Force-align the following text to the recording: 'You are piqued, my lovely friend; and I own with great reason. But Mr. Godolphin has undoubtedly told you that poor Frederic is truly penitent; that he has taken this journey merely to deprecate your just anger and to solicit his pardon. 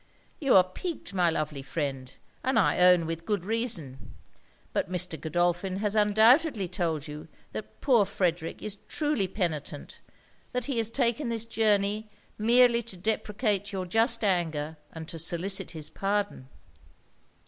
'You 0.39 0.55
are 0.55 0.63
piqued, 0.63 1.13
my 1.13 1.29
lovely 1.29 1.61
friend; 1.61 2.17
and 2.43 2.57
I 2.57 2.79
own 2.79 3.05
with 3.05 3.23
great 3.23 3.43
reason. 3.45 4.15
But 4.73 4.89
Mr. 4.89 5.21
Godolphin 5.21 5.77
has 5.77 5.95
undoubtedly 5.95 6.67
told 6.67 7.07
you 7.07 7.27
that 7.51 7.81
poor 7.81 8.05
Frederic 8.05 8.63
is 8.63 8.77
truly 8.87 9.27
penitent; 9.27 9.99
that 10.53 10.65
he 10.65 10.79
has 10.79 10.89
taken 10.89 11.29
this 11.29 11.45
journey 11.45 12.09
merely 12.39 12.81
to 12.81 12.97
deprecate 12.97 13.71
your 13.71 13.85
just 13.85 14.23
anger 14.23 14.75
and 14.91 15.07
to 15.07 15.19
solicit 15.19 15.69
his 15.69 15.91
pardon. 15.91 16.47